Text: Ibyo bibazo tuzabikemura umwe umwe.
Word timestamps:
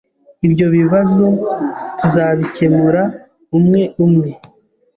Ibyo 0.47 0.67
bibazo 0.77 1.25
tuzabikemura 1.97 3.03
umwe 3.57 3.81
umwe. 4.05 4.29